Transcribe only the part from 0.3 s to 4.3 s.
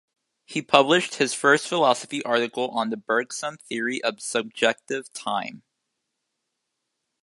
He published his first philosophy article on the Bergson theory of